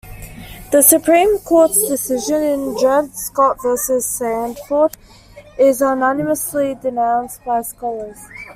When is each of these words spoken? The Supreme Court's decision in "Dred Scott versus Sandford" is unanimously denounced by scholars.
The 0.71 0.81
Supreme 0.81 1.37
Court's 1.41 1.87
decision 1.87 2.41
in 2.41 2.75
"Dred 2.79 3.13
Scott 3.15 3.59
versus 3.61 4.03
Sandford" 4.03 4.97
is 5.59 5.79
unanimously 5.81 6.73
denounced 6.81 7.45
by 7.45 7.61
scholars. 7.61 8.17